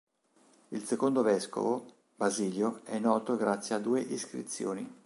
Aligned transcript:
Il 0.71 0.83
secondo 0.83 1.21
vescovo, 1.21 1.85
Basilio, 2.15 2.79
è 2.85 2.97
noto 2.97 3.35
grazie 3.37 3.75
a 3.75 3.79
due 3.79 3.99
iscrizioni. 3.99 4.91